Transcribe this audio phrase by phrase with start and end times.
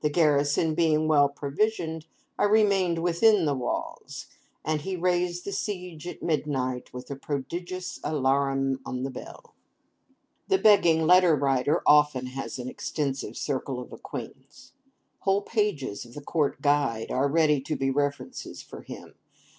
[0.00, 2.06] The garrison being well provisioned,
[2.38, 4.24] I remained within the walls;
[4.64, 9.54] and he raised the siege at midnight with a prodigious alarum on the bell.
[10.48, 14.72] The Begging Letter Writer often has an extensive circle of acquaintance.
[15.18, 19.14] Whole pages of the 'Court Guide' are ready to be references for him.